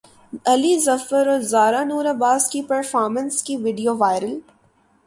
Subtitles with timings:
[0.45, 4.39] علی ظفر اور زارا نور عباس کی پرفارمنس کی ویڈیو وائرل